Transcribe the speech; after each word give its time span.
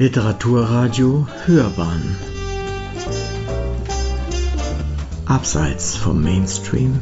Literaturradio 0.00 1.26
Hörbahn. 1.44 2.16
Abseits 5.26 5.96
vom 5.96 6.22
Mainstream. 6.22 7.00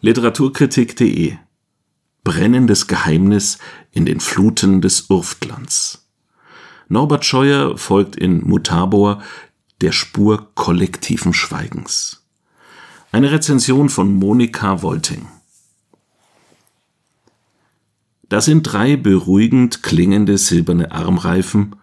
Literaturkritik.de 0.00 1.34
Brennendes 2.24 2.86
Geheimnis 2.86 3.58
in 3.92 4.06
den 4.06 4.20
Fluten 4.20 4.80
des 4.80 5.10
Urftlands. 5.10 6.08
Norbert 6.88 7.26
Scheuer 7.26 7.76
folgt 7.76 8.16
in 8.16 8.48
Mutabor 8.48 9.22
der 9.82 9.92
Spur 9.92 10.54
kollektiven 10.54 11.34
Schweigens. 11.34 12.26
Eine 13.12 13.30
Rezension 13.30 13.90
von 13.90 14.14
Monika 14.14 14.80
Wolting 14.80 15.28
da 18.28 18.40
sind 18.40 18.62
drei 18.64 18.96
beruhigend 18.96 19.82
klingende 19.82 20.36
silberne 20.38 20.92
Armreifen, 20.92 21.76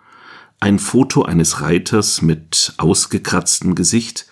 ein 0.60 0.80
Foto 0.80 1.24
eines 1.24 1.62
Reiters 1.62 2.22
mit 2.22 2.74
ausgekratztem 2.78 3.76
Gesicht, 3.76 4.28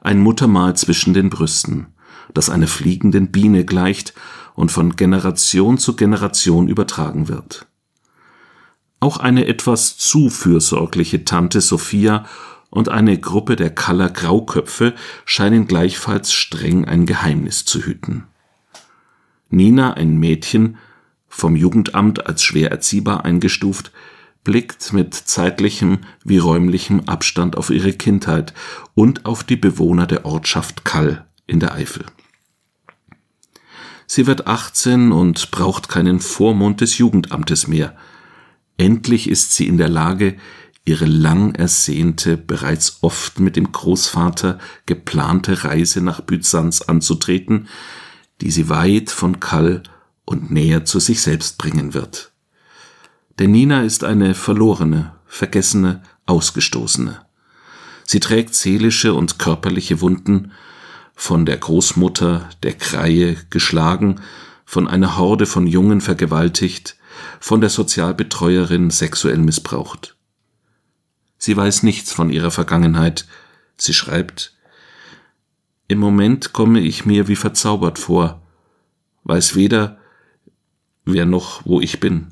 ein 0.00 0.20
Muttermal 0.20 0.76
zwischen 0.76 1.14
den 1.14 1.30
Brüsten, 1.30 1.86
das 2.34 2.50
einer 2.50 2.66
fliegenden 2.66 3.30
Biene 3.30 3.64
gleicht 3.64 4.14
und 4.54 4.72
von 4.72 4.96
Generation 4.96 5.78
zu 5.78 5.96
Generation 5.96 6.68
übertragen 6.68 7.28
wird. 7.28 7.66
Auch 9.00 9.16
eine 9.16 9.46
etwas 9.46 9.96
zu 9.96 10.30
fürsorgliche 10.30 11.24
Tante 11.24 11.60
Sophia 11.60 12.26
und 12.70 12.88
eine 12.88 13.18
Gruppe 13.18 13.56
der 13.56 13.70
Kaller 13.70 14.08
Grauköpfe 14.08 14.94
scheinen 15.24 15.66
gleichfalls 15.66 16.32
streng 16.32 16.84
ein 16.84 17.06
Geheimnis 17.06 17.64
zu 17.64 17.80
hüten. 17.80 18.24
Nina, 19.50 19.94
ein 19.94 20.18
Mädchen, 20.18 20.78
vom 21.34 21.56
Jugendamt 21.56 22.26
als 22.26 22.42
schwer 22.42 22.70
erziehbar 22.70 23.24
eingestuft, 23.24 23.90
blickt 24.44 24.92
mit 24.92 25.14
zeitlichem 25.14 26.00
wie 26.24 26.36
räumlichem 26.36 27.08
Abstand 27.08 27.56
auf 27.56 27.70
ihre 27.70 27.94
Kindheit 27.94 28.52
und 28.94 29.24
auf 29.24 29.42
die 29.42 29.56
Bewohner 29.56 30.06
der 30.06 30.26
Ortschaft 30.26 30.84
Kall 30.84 31.26
in 31.46 31.58
der 31.58 31.72
Eifel. 31.74 32.04
Sie 34.06 34.26
wird 34.26 34.46
18 34.46 35.10
und 35.10 35.50
braucht 35.50 35.88
keinen 35.88 36.20
Vormund 36.20 36.82
des 36.82 36.98
Jugendamtes 36.98 37.66
mehr. 37.66 37.96
Endlich 38.76 39.28
ist 39.28 39.54
sie 39.54 39.66
in 39.66 39.78
der 39.78 39.88
Lage, 39.88 40.36
ihre 40.84 41.06
lang 41.06 41.54
ersehnte, 41.54 42.36
bereits 42.36 42.98
oft 43.00 43.40
mit 43.40 43.56
dem 43.56 43.72
Großvater 43.72 44.58
geplante 44.84 45.64
Reise 45.64 46.02
nach 46.02 46.20
Byzanz 46.20 46.82
anzutreten, 46.82 47.68
die 48.42 48.50
sie 48.50 48.68
weit 48.68 49.10
von 49.10 49.40
Kall 49.40 49.82
und 50.24 50.50
näher 50.50 50.84
zu 50.84 51.00
sich 51.00 51.20
selbst 51.20 51.58
bringen 51.58 51.94
wird. 51.94 52.32
Denn 53.38 53.52
Nina 53.52 53.82
ist 53.82 54.04
eine 54.04 54.34
verlorene, 54.34 55.14
vergessene, 55.26 56.02
ausgestoßene. 56.26 57.24
Sie 58.04 58.20
trägt 58.20 58.54
seelische 58.54 59.14
und 59.14 59.38
körperliche 59.38 60.00
Wunden, 60.00 60.52
von 61.14 61.46
der 61.46 61.56
Großmutter, 61.56 62.48
der 62.62 62.72
Kreie, 62.72 63.36
geschlagen, 63.50 64.20
von 64.64 64.88
einer 64.88 65.18
Horde 65.18 65.46
von 65.46 65.66
Jungen 65.66 66.00
vergewaltigt, 66.00 66.96
von 67.40 67.60
der 67.60 67.70
Sozialbetreuerin 67.70 68.90
sexuell 68.90 69.38
missbraucht. 69.38 70.16
Sie 71.38 71.56
weiß 71.56 71.82
nichts 71.82 72.12
von 72.12 72.30
ihrer 72.30 72.50
Vergangenheit. 72.50 73.26
Sie 73.76 73.94
schreibt, 73.94 74.56
Im 75.88 75.98
Moment 75.98 76.52
komme 76.52 76.80
ich 76.80 77.04
mir 77.04 77.28
wie 77.28 77.36
verzaubert 77.36 77.98
vor, 77.98 78.42
weiß 79.24 79.54
weder, 79.54 79.98
wer 81.04 81.26
noch, 81.26 81.64
wo 81.64 81.80
ich 81.80 82.00
bin. 82.00 82.28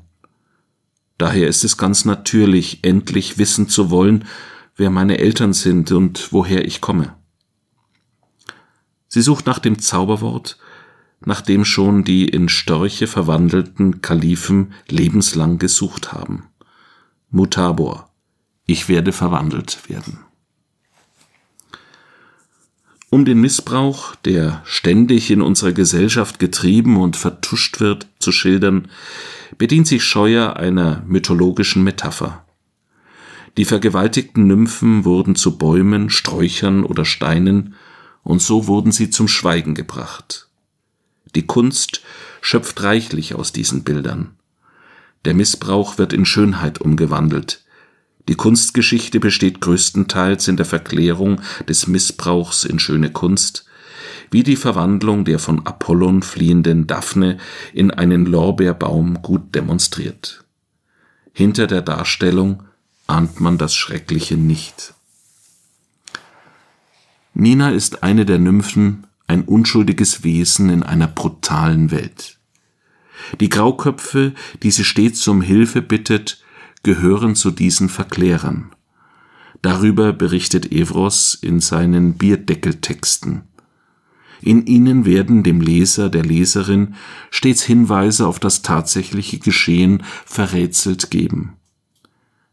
Daher 1.17 1.47
ist 1.47 1.63
es 1.63 1.77
ganz 1.77 2.05
natürlich, 2.05 2.83
endlich 2.83 3.37
wissen 3.37 3.69
zu 3.69 3.89
wollen, 3.91 4.25
wer 4.75 4.89
meine 4.89 5.19
Eltern 5.19 5.53
sind 5.53 5.91
und 5.91 6.31
woher 6.31 6.65
ich 6.65 6.81
komme. 6.81 7.15
Sie 9.07 9.21
sucht 9.21 9.45
nach 9.45 9.59
dem 9.59 9.77
Zauberwort, 9.79 10.57
nach 11.23 11.41
dem 11.41 11.65
schon 11.65 12.03
die 12.03 12.27
in 12.27 12.49
Störche 12.49 13.07
verwandelten 13.07 14.01
Kalifen 14.01 14.73
lebenslang 14.87 15.59
gesucht 15.59 16.13
haben. 16.13 16.47
Mutabor, 17.29 18.09
ich 18.65 18.89
werde 18.89 19.11
verwandelt 19.11 19.89
werden. 19.89 20.19
Um 23.11 23.25
den 23.25 23.41
Missbrauch, 23.41 24.15
der 24.15 24.61
ständig 24.63 25.31
in 25.31 25.41
unserer 25.41 25.73
Gesellschaft 25.73 26.39
getrieben 26.39 26.95
und 26.95 27.17
vertuscht 27.17 27.81
wird, 27.81 28.07
zu 28.19 28.31
schildern, 28.31 28.87
bedient 29.57 29.85
sich 29.85 30.05
Scheuer 30.05 30.55
einer 30.55 31.03
mythologischen 31.05 31.83
Metapher. 31.83 32.45
Die 33.57 33.65
vergewaltigten 33.65 34.47
Nymphen 34.47 35.03
wurden 35.03 35.35
zu 35.35 35.57
Bäumen, 35.57 36.09
Sträuchern 36.09 36.85
oder 36.85 37.03
Steinen, 37.03 37.75
und 38.23 38.41
so 38.41 38.67
wurden 38.67 38.93
sie 38.93 39.09
zum 39.09 39.27
Schweigen 39.27 39.75
gebracht. 39.75 40.47
Die 41.35 41.45
Kunst 41.45 42.03
schöpft 42.39 42.81
reichlich 42.81 43.35
aus 43.35 43.51
diesen 43.51 43.83
Bildern. 43.83 44.37
Der 45.25 45.33
Missbrauch 45.33 45.97
wird 45.97 46.13
in 46.13 46.23
Schönheit 46.23 46.79
umgewandelt, 46.79 47.65
die 48.27 48.35
Kunstgeschichte 48.35 49.19
besteht 49.19 49.61
größtenteils 49.61 50.47
in 50.47 50.57
der 50.57 50.65
Verklärung 50.65 51.41
des 51.67 51.87
Missbrauchs 51.87 52.63
in 52.63 52.79
schöne 52.79 53.11
Kunst, 53.11 53.65
wie 54.29 54.43
die 54.43 54.55
Verwandlung 54.55 55.25
der 55.25 55.39
von 55.39 55.65
Apollon 55.65 56.21
fliehenden 56.23 56.87
Daphne 56.87 57.37
in 57.73 57.91
einen 57.91 58.25
Lorbeerbaum 58.25 59.21
gut 59.21 59.53
demonstriert. 59.55 60.43
Hinter 61.33 61.67
der 61.67 61.81
Darstellung 61.81 62.63
ahnt 63.07 63.41
man 63.41 63.57
das 63.57 63.75
Schreckliche 63.75 64.37
nicht. 64.37 64.93
Nina 67.33 67.71
ist 67.71 68.03
eine 68.03 68.25
der 68.25 68.39
Nymphen, 68.39 69.07
ein 69.27 69.43
unschuldiges 69.43 70.23
Wesen 70.23 70.69
in 70.69 70.83
einer 70.83 71.07
brutalen 71.07 71.91
Welt. 71.91 72.37
Die 73.39 73.49
Grauköpfe, 73.49 74.33
die 74.61 74.71
sie 74.71 74.83
stets 74.83 75.27
um 75.27 75.41
Hilfe 75.41 75.81
bittet, 75.81 76.43
gehören 76.83 77.35
zu 77.35 77.51
diesen 77.51 77.89
Verklärern. 77.89 78.71
Darüber 79.61 80.13
berichtet 80.13 80.71
Evros 80.71 81.35
in 81.35 81.59
seinen 81.59 82.15
Bierdeckeltexten. 82.15 83.43
In 84.41 84.65
ihnen 84.65 85.05
werden 85.05 85.43
dem 85.43 85.61
Leser, 85.61 86.09
der 86.09 86.23
Leserin 86.23 86.95
stets 87.29 87.61
Hinweise 87.61 88.25
auf 88.25 88.39
das 88.39 88.63
tatsächliche 88.63 89.37
Geschehen 89.37 90.03
verrätselt 90.25 91.11
geben. 91.11 91.57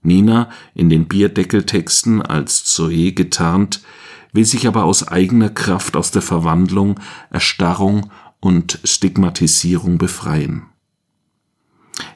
Nina, 0.03 0.50
in 0.75 0.91
den 0.91 1.09
Bierdeckeltexten 1.09 2.21
als 2.21 2.65
Zoe 2.65 3.12
getarnt, 3.12 3.83
will 4.33 4.44
sich 4.44 4.69
aber 4.69 4.84
aus 4.84 5.09
eigener 5.09 5.49
Kraft 5.49 5.97
aus 5.97 6.11
der 6.11 6.22
Verwandlung, 6.22 7.00
Erstarrung 7.31 8.11
und 8.41 8.81
Stigmatisierung 8.84 9.97
befreien. 9.97 10.67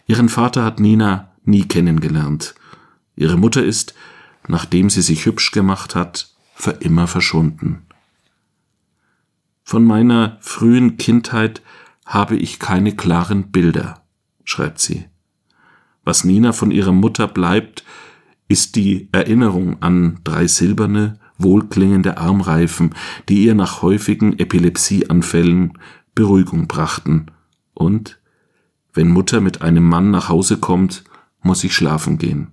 Ihren 0.07 0.29
Vater 0.29 0.65
hat 0.65 0.79
Nina 0.79 1.32
nie 1.45 1.67
kennengelernt. 1.67 2.55
Ihre 3.17 3.37
Mutter 3.37 3.65
ist, 3.65 3.95
nachdem 4.49 4.91
sie 4.91 5.03
sich 5.03 5.27
hübsch 5.27 5.51
gemacht 5.51 5.95
hat, 5.95 6.31
für 6.55 6.73
immer 6.73 7.07
verschwunden. 7.07 7.83
Von 9.65 9.85
meiner 9.85 10.39
frühen 10.41 10.97
Kindheit 10.97 11.63
habe 12.05 12.37
ich 12.37 12.59
keine 12.59 12.95
klaren 12.95 13.51
Bilder, 13.51 14.03
schreibt 14.45 14.81
sie. 14.81 15.07
Was 16.05 16.25
Nina 16.25 16.53
von 16.53 16.71
ihrer 16.71 16.93
Mutter 16.93 17.29
bleibt, 17.29 17.85
ist 18.49 18.77
die 18.77 19.09
Erinnerung 19.13 19.81
an 19.83 20.21
drei 20.25 20.47
silberne, 20.47 21.19
wohlklingende 21.39 22.19
Armreifen, 22.19 22.95
die 23.29 23.45
ihr 23.45 23.55
nach 23.55 23.83
häufigen 23.83 24.39
Epilepsieanfällen 24.39 25.79
Beruhigung 26.15 26.69
brachten. 26.69 27.27
Und, 27.73 28.21
wenn 28.93 29.09
Mutter 29.09 29.41
mit 29.41 29.63
einem 29.63 29.89
Mann 29.89 30.11
nach 30.11 30.29
Hause 30.29 30.59
kommt, 30.59 31.05
muss 31.43 31.65
ich 31.65 31.75
schlafen 31.75 32.19
gehen. 32.19 32.53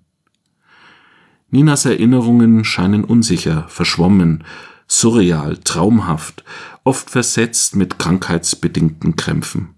Ninas 1.52 1.86
Erinnerungen 1.86 2.64
scheinen 2.64 3.04
unsicher, 3.04 3.68
verschwommen, 3.70 4.44
surreal, 4.88 5.58
traumhaft, 5.58 6.44
oft 6.84 7.10
versetzt 7.10 7.76
mit 7.76 8.00
krankheitsbedingten 8.00 9.16
Krämpfen. 9.16 9.76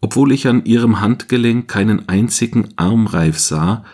Obwohl 0.00 0.32
ich 0.32 0.46
an 0.46 0.64
ihrem 0.64 1.00
Handgelenk 1.00 1.68
keinen 1.68 2.08
einzigen 2.08 2.68
Armreif 2.76 3.38
sah, 3.38 3.84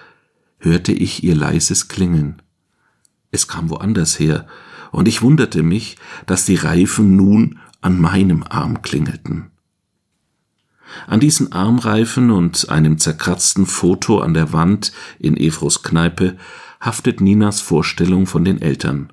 hörte 0.58 0.92
ich 0.92 1.24
ihr 1.24 1.34
leises 1.34 1.88
Klingeln. 1.88 2.42
Es 3.30 3.48
kam 3.48 3.70
woanders 3.70 4.18
her, 4.18 4.46
und 4.90 5.08
ich 5.08 5.22
wunderte 5.22 5.62
mich, 5.62 5.96
dass 6.26 6.44
die 6.44 6.56
Reifen 6.56 7.16
nun 7.16 7.58
an 7.80 7.98
meinem 7.98 8.42
Arm 8.42 8.82
klingelten. 8.82 9.51
An 11.06 11.20
diesen 11.20 11.52
Armreifen 11.52 12.30
und 12.30 12.68
einem 12.68 12.98
zerkratzten 12.98 13.66
Foto 13.66 14.20
an 14.20 14.34
der 14.34 14.52
Wand 14.52 14.92
in 15.18 15.36
Evros 15.36 15.82
Kneipe 15.82 16.36
haftet 16.80 17.20
Ninas 17.20 17.60
Vorstellung 17.60 18.26
von 18.26 18.44
den 18.44 18.60
Eltern. 18.60 19.12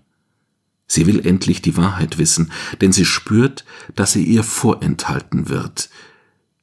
Sie 0.88 1.06
will 1.06 1.26
endlich 1.26 1.62
die 1.62 1.78
Wahrheit 1.78 2.18
wissen, 2.18 2.52
denn 2.82 2.92
sie 2.92 3.06
spürt, 3.06 3.64
dass 3.96 4.14
sie 4.14 4.24
ihr 4.24 4.44
vorenthalten 4.44 5.50
wird, 5.50 5.90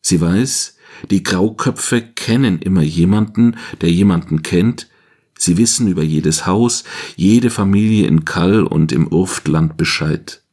Sie 0.06 0.20
weiß, 0.20 0.76
die 1.11 1.25
Grauköpfe 1.25 2.00
kennen 2.00 2.61
immer 2.61 2.82
jemanden, 2.82 3.56
der 3.81 3.90
jemanden 3.90 4.43
kennt, 4.43 4.88
sie 5.37 5.56
wissen 5.56 5.88
über 5.88 6.05
jedes 6.05 6.46
Haus, 6.46 6.84
jede 7.17 7.50
Familie 7.50 8.06
in 8.06 8.25
Kall 8.25 8.62
und 8.62 8.93
im 8.93 9.08
Urftland 9.08 9.76
Bescheid. 9.76 10.44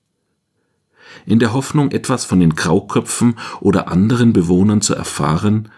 In 1.26 1.40
der 1.40 1.54
Hoffnung, 1.54 1.92
etwas 1.92 2.26
von 2.26 2.40
den 2.40 2.56
Grauköpfen 2.56 3.38
oder 3.60 3.88
anderen 3.88 4.34
Bewohnern 4.34 4.82
zu 4.82 4.96
erfahren, 4.96 5.70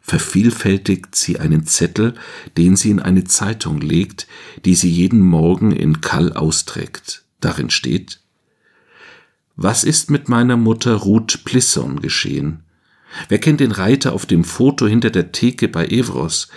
vervielfältigt 0.00 1.16
sie 1.16 1.40
einen 1.40 1.66
Zettel, 1.66 2.14
den 2.58 2.76
sie 2.76 2.90
in 2.90 3.00
eine 3.00 3.24
Zeitung 3.24 3.80
legt, 3.80 4.26
die 4.64 4.74
sie 4.74 4.90
jeden 4.90 5.20
Morgen 5.20 5.72
in 5.72 6.02
Kall 6.02 6.34
austrägt. 6.34 7.24
Darin 7.40 7.70
steht 7.70 8.20
Was 9.56 9.82
ist 9.82 10.10
mit 10.10 10.28
meiner 10.28 10.56
Mutter 10.56 10.94
Ruth 10.94 11.44
Plisson 11.44 12.00
geschehen? 12.00 12.64
Wer 13.28 13.38
kennt 13.38 13.60
den 13.60 13.72
Reiter 13.72 14.12
auf 14.12 14.26
dem 14.26 14.44
Foto 14.44 14.86
hinter 14.86 15.10
der 15.10 15.32
Theke 15.32 15.68
bei 15.68 15.86
Evros? 15.86 16.48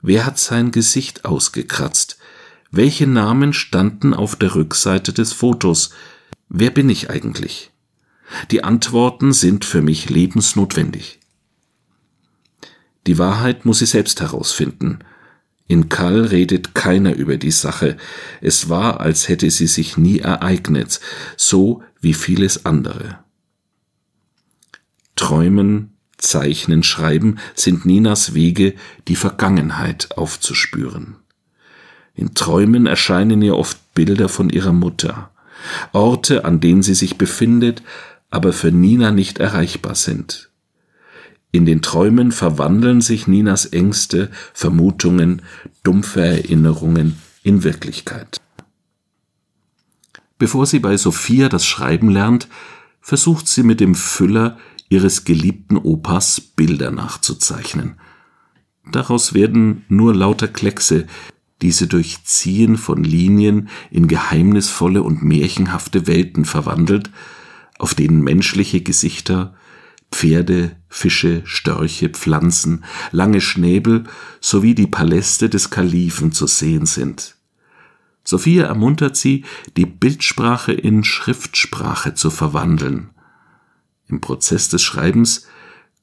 Wer 0.00 0.24
hat 0.24 0.38
sein 0.38 0.70
Gesicht 0.70 1.24
ausgekratzt? 1.24 2.18
Welche 2.70 3.06
Namen 3.06 3.52
standen 3.52 4.14
auf 4.14 4.34
der 4.34 4.54
Rückseite 4.54 5.12
des 5.12 5.32
Fotos? 5.32 5.90
Wer 6.54 6.68
bin 6.68 6.90
ich 6.90 7.08
eigentlich? 7.08 7.70
Die 8.50 8.62
Antworten 8.62 9.32
sind 9.32 9.64
für 9.64 9.80
mich 9.80 10.10
lebensnotwendig. 10.10 11.18
Die 13.06 13.16
Wahrheit 13.16 13.64
muss 13.64 13.78
sie 13.78 13.86
selbst 13.86 14.20
herausfinden. 14.20 14.98
In 15.66 15.88
Kall 15.88 16.26
redet 16.26 16.74
keiner 16.74 17.14
über 17.14 17.38
die 17.38 17.50
Sache. 17.50 17.96
Es 18.42 18.68
war, 18.68 19.00
als 19.00 19.30
hätte 19.30 19.50
sie 19.50 19.66
sich 19.66 19.96
nie 19.96 20.18
ereignet, 20.18 21.00
so 21.38 21.82
wie 22.02 22.12
vieles 22.12 22.66
andere. 22.66 23.20
Träumen, 25.16 25.96
Zeichnen, 26.18 26.82
Schreiben 26.82 27.38
sind 27.54 27.86
Ninas 27.86 28.34
Wege, 28.34 28.74
die 29.08 29.16
Vergangenheit 29.16 30.18
aufzuspüren. 30.18 31.16
In 32.14 32.34
Träumen 32.34 32.84
erscheinen 32.84 33.40
ihr 33.40 33.56
oft 33.56 33.94
Bilder 33.94 34.28
von 34.28 34.50
ihrer 34.50 34.74
Mutter, 34.74 35.31
Orte, 35.92 36.44
an 36.44 36.60
denen 36.60 36.82
sie 36.82 36.94
sich 36.94 37.18
befindet, 37.18 37.82
aber 38.30 38.52
für 38.52 38.72
Nina 38.72 39.10
nicht 39.10 39.38
erreichbar 39.38 39.94
sind. 39.94 40.50
In 41.50 41.66
den 41.66 41.82
Träumen 41.82 42.32
verwandeln 42.32 43.02
sich 43.02 43.26
Ninas 43.26 43.66
Ängste, 43.66 44.30
Vermutungen, 44.54 45.42
dumpfe 45.82 46.22
Erinnerungen 46.22 47.18
in 47.42 47.62
Wirklichkeit. 47.62 48.40
Bevor 50.38 50.66
sie 50.66 50.78
bei 50.78 50.96
Sophia 50.96 51.48
das 51.48 51.66
Schreiben 51.66 52.10
lernt, 52.10 52.48
versucht 53.02 53.46
sie 53.46 53.62
mit 53.62 53.80
dem 53.80 53.94
Füller 53.94 54.58
ihres 54.88 55.24
geliebten 55.24 55.76
Opas 55.76 56.40
Bilder 56.40 56.90
nachzuzeichnen. 56.90 58.00
Daraus 58.90 59.34
werden 59.34 59.84
nur 59.88 60.14
lauter 60.14 60.48
Kleckse, 60.48 61.06
diese 61.62 61.86
durchziehen 61.86 62.76
von 62.76 63.04
Linien 63.04 63.68
in 63.90 64.08
geheimnisvolle 64.08 65.02
und 65.02 65.22
märchenhafte 65.22 66.06
Welten 66.06 66.44
verwandelt, 66.44 67.10
auf 67.78 67.94
denen 67.94 68.22
menschliche 68.22 68.80
Gesichter, 68.82 69.54
Pferde, 70.10 70.76
Fische, 70.88 71.42
Störche, 71.44 72.10
Pflanzen, 72.10 72.84
lange 73.12 73.40
Schnäbel 73.40 74.04
sowie 74.40 74.74
die 74.74 74.86
Paläste 74.86 75.48
des 75.48 75.70
Kalifen 75.70 76.32
zu 76.32 76.46
sehen 76.46 76.84
sind. 76.84 77.36
Sophia 78.24 78.66
ermuntert 78.66 79.16
sie, 79.16 79.44
die 79.76 79.86
Bildsprache 79.86 80.72
in 80.72 81.02
Schriftsprache 81.02 82.14
zu 82.14 82.30
verwandeln. 82.30 83.10
Im 84.08 84.20
Prozess 84.20 84.68
des 84.68 84.82
Schreibens 84.82 85.46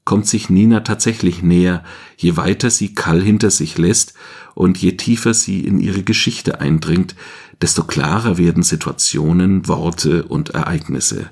kommt 0.09 0.25
sich 0.25 0.49
Nina 0.49 0.79
tatsächlich 0.79 1.43
näher, 1.43 1.83
je 2.17 2.35
weiter 2.35 2.71
sie 2.71 2.95
Kall 2.95 3.21
hinter 3.21 3.51
sich 3.51 3.77
lässt 3.77 4.15
und 4.55 4.79
je 4.79 4.93
tiefer 4.93 5.35
sie 5.35 5.63
in 5.63 5.79
ihre 5.79 6.01
Geschichte 6.01 6.59
eindringt, 6.59 7.15
desto 7.61 7.83
klarer 7.83 8.39
werden 8.39 8.63
Situationen, 8.63 9.67
Worte 9.67 10.23
und 10.23 10.49
Ereignisse. 10.49 11.29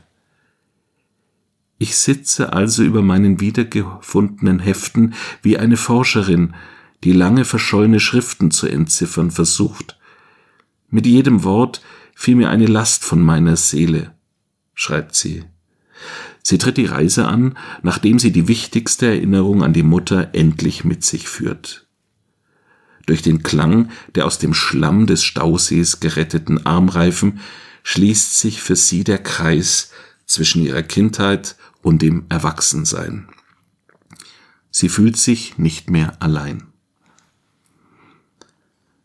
Ich 1.80 1.98
sitze 1.98 2.54
also 2.54 2.84
über 2.84 3.02
meinen 3.02 3.40
wiedergefundenen 3.40 4.60
Heften 4.60 5.16
wie 5.42 5.58
eine 5.58 5.76
Forscherin, 5.76 6.54
die 7.04 7.14
lange 7.14 7.46
verschollene 7.46 8.00
Schriften 8.00 8.52
zu 8.52 8.68
entziffern 8.68 9.32
versucht. 9.32 9.98
Mit 10.92 11.08
jedem 11.08 11.44
Wort 11.44 11.82
fiel 12.14 12.36
mir 12.36 12.52
eine 12.52 12.68
Last 12.68 13.04
von 13.04 13.24
meiner 13.24 13.56
Seele, 13.56 14.14
schreibt 14.76 15.16
sie. 15.16 15.46
Sie 16.50 16.58
tritt 16.58 16.78
die 16.78 16.86
Reise 16.86 17.28
an, 17.28 17.58
nachdem 17.84 18.20
sie 18.20 18.32
die 18.32 18.48
wichtigste 18.48 19.08
Erinnerung 19.08 19.64
an 19.64 19.74
die 19.74 19.84
Mutter 19.84 20.30
endlich 20.34 20.86
mit 20.86 21.04
sich 21.04 21.28
führt. 21.28 21.88
Durch 23.06 23.22
den 23.22 23.44
Klang 23.44 23.90
der 24.16 24.26
aus 24.26 24.40
dem 24.40 24.54
Schlamm 24.54 25.08
des 25.08 25.26
Stausees 25.26 26.00
geretteten 26.00 26.66
Armreifen 26.66 27.42
schließt 27.84 28.40
sich 28.40 28.62
für 28.62 28.78
sie 28.78 29.04
der 29.04 29.18
Kreis 29.18 29.92
zwischen 30.26 30.64
ihrer 30.64 30.84
Kindheit 30.84 31.58
und 31.82 32.02
dem 32.02 32.28
Erwachsensein. 32.30 33.28
Sie 34.72 34.88
fühlt 34.88 35.18
sich 35.18 35.58
nicht 35.58 35.90
mehr 35.90 36.16
allein. 36.22 36.64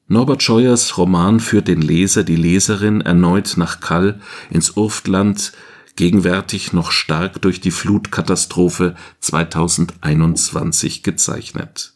Norbert 0.06 0.44
Scheuers 0.44 0.96
Roman 0.96 1.40
führt 1.40 1.66
den 1.66 1.82
Leser, 1.82 2.22
die 2.22 2.36
Leserin 2.36 3.00
erneut 3.00 3.54
nach 3.56 3.80
Kall 3.80 4.20
ins 4.48 4.76
Urftland, 4.76 5.52
gegenwärtig 6.02 6.72
noch 6.72 6.90
stark 6.90 7.40
durch 7.42 7.60
die 7.60 7.70
Flutkatastrophe 7.70 8.96
2021 9.20 11.04
gezeichnet. 11.04 11.94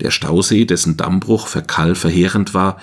Der 0.00 0.10
Stausee, 0.10 0.66
dessen 0.66 0.98
Dammbruch 0.98 1.46
für 1.46 1.62
Kall 1.62 1.94
verheerend 1.94 2.52
war, 2.52 2.78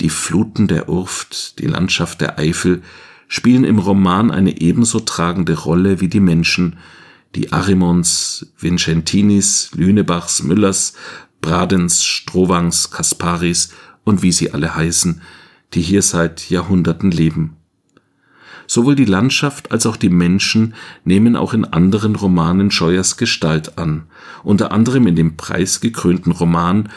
die 0.00 0.08
Fluten 0.08 0.68
der 0.68 0.88
Urft, 0.88 1.58
die 1.58 1.66
Landschaft 1.66 2.22
der 2.22 2.38
Eifel 2.38 2.80
spielen 3.28 3.64
im 3.64 3.78
Roman 3.78 4.30
eine 4.30 4.58
ebenso 4.58 5.00
tragende 5.00 5.52
Rolle 5.52 6.00
wie 6.00 6.08
die 6.08 6.20
Menschen, 6.20 6.78
die 7.34 7.52
Arimons, 7.52 8.54
Vincentinis, 8.58 9.70
Lünebachs, 9.74 10.44
Müllers, 10.44 10.94
Bradens, 11.42 12.02
Strohwangs, 12.02 12.90
Kasparis 12.90 13.68
und 14.02 14.22
wie 14.22 14.32
sie 14.32 14.54
alle 14.54 14.74
heißen, 14.74 15.20
die 15.74 15.82
hier 15.82 16.00
seit 16.00 16.48
Jahrhunderten 16.48 17.10
leben. 17.10 17.58
Sowohl 18.66 18.96
die 18.96 19.04
Landschaft 19.04 19.70
als 19.70 19.86
auch 19.86 19.96
die 19.96 20.10
Menschen 20.10 20.74
nehmen 21.04 21.36
auch 21.36 21.54
in 21.54 21.64
anderen 21.64 22.16
Romanen 22.16 22.70
Scheuers 22.70 23.16
Gestalt 23.16 23.78
an, 23.78 24.04
unter 24.42 24.72
anderem 24.72 25.06
in 25.06 25.16
dem 25.16 25.36
preisgekrönten 25.36 26.32
Roman 26.32 26.88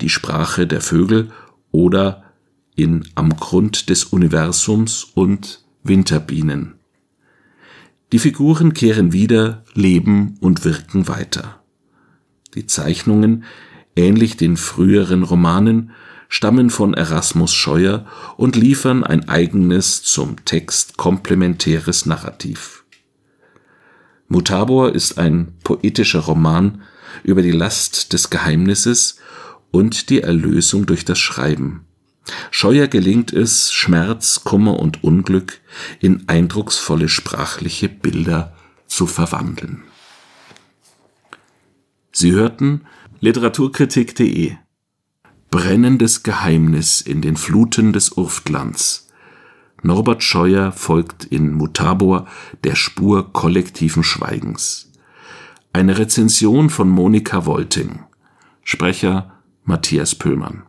Die 0.00 0.08
Sprache 0.08 0.66
der 0.66 0.80
Vögel 0.80 1.30
oder 1.70 2.22
in 2.76 3.06
Am 3.14 3.36
Grund 3.36 3.90
des 3.90 4.04
Universums 4.04 5.04
und 5.14 5.64
Winterbienen. 5.82 6.74
Die 8.12 8.18
Figuren 8.18 8.72
kehren 8.72 9.12
wieder, 9.12 9.64
leben 9.74 10.36
und 10.40 10.64
wirken 10.64 11.08
weiter. 11.08 11.62
Die 12.54 12.66
Zeichnungen, 12.66 13.44
ähnlich 13.96 14.36
den 14.36 14.56
früheren 14.56 15.24
Romanen, 15.24 15.90
stammen 16.28 16.70
von 16.70 16.94
Erasmus 16.94 17.54
Scheuer 17.54 18.06
und 18.36 18.54
liefern 18.54 19.02
ein 19.02 19.28
eigenes 19.28 20.02
zum 20.02 20.44
Text 20.44 20.96
komplementäres 20.96 22.06
Narrativ. 22.06 22.84
Mutabor 24.28 24.94
ist 24.94 25.18
ein 25.18 25.54
poetischer 25.64 26.20
Roman 26.20 26.82
über 27.24 27.40
die 27.40 27.50
Last 27.50 28.12
des 28.12 28.28
Geheimnisses 28.28 29.18
und 29.70 30.10
die 30.10 30.20
Erlösung 30.20 30.84
durch 30.84 31.06
das 31.06 31.18
Schreiben. 31.18 31.86
Scheuer 32.50 32.88
gelingt 32.88 33.32
es, 33.32 33.72
Schmerz, 33.72 34.42
Kummer 34.44 34.78
und 34.78 35.02
Unglück 35.02 35.60
in 35.98 36.28
eindrucksvolle 36.28 37.08
sprachliche 37.08 37.88
Bilder 37.88 38.54
zu 38.86 39.06
verwandeln. 39.06 39.82
Sie 42.12 42.32
hörten 42.32 42.82
literaturkritik.de 43.20 44.56
Brennendes 45.50 46.24
Geheimnis 46.24 47.00
in 47.00 47.22
den 47.22 47.38
Fluten 47.38 47.94
des 47.94 48.12
Urftlands. 48.12 49.08
Norbert 49.82 50.22
Scheuer 50.22 50.72
folgt 50.72 51.24
in 51.24 51.54
Mutabor 51.54 52.26
der 52.64 52.74
Spur 52.74 53.32
kollektiven 53.32 54.04
Schweigens. 54.04 54.92
Eine 55.72 55.96
Rezension 55.96 56.68
von 56.68 56.90
Monika 56.90 57.46
Wolting. 57.46 58.00
Sprecher 58.62 59.40
Matthias 59.64 60.14
Pöllmann. 60.14 60.64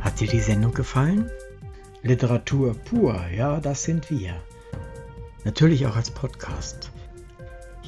Hat 0.00 0.18
dir 0.18 0.26
die 0.26 0.40
Sendung 0.40 0.74
gefallen? 0.74 1.30
Literatur 2.02 2.74
pur, 2.74 3.20
ja, 3.32 3.60
das 3.60 3.84
sind 3.84 4.10
wir. 4.10 4.34
Natürlich 5.44 5.86
auch 5.86 5.94
als 5.94 6.10
Podcast. 6.10 6.89